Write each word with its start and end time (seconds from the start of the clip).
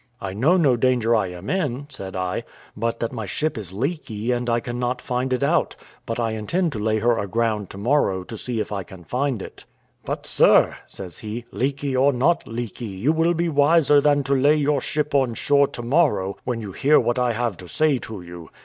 "I 0.19 0.33
know 0.33 0.57
no 0.57 0.75
danger 0.77 1.15
I 1.15 1.27
am 1.27 1.47
in," 1.47 1.85
said 1.91 2.15
I, 2.15 2.43
"but 2.75 2.99
that 3.01 3.11
my 3.13 3.27
ship 3.27 3.55
is 3.55 3.71
leaky, 3.71 4.31
and 4.31 4.49
I 4.49 4.59
cannot 4.59 4.99
find 4.99 5.31
it 5.31 5.43
out; 5.43 5.75
but 6.07 6.19
I 6.19 6.31
intend 6.31 6.71
to 6.71 6.79
lay 6.79 6.97
her 6.97 7.19
aground 7.19 7.69
to 7.69 7.77
morrow, 7.77 8.23
to 8.23 8.35
see 8.35 8.59
if 8.59 8.71
I 8.71 8.81
can 8.81 9.03
find 9.03 9.43
it." 9.43 9.65
"But, 10.03 10.25
sir," 10.25 10.75
says 10.87 11.19
he, 11.19 11.45
"leaky 11.51 11.95
or 11.95 12.11
not 12.13 12.47
leaky, 12.47 12.85
you 12.87 13.13
will 13.13 13.35
be 13.35 13.47
wiser 13.47 14.01
than 14.01 14.23
to 14.23 14.33
lay 14.33 14.55
your 14.55 14.81
ship 14.81 15.13
on 15.13 15.35
shore 15.35 15.67
to 15.67 15.83
morrow 15.83 16.35
when 16.45 16.61
you 16.61 16.71
hear 16.71 16.99
what 16.99 17.19
I 17.19 17.33
have 17.33 17.55
to 17.57 17.67
say 17.67 17.99
to 17.99 18.23
you. 18.23 18.49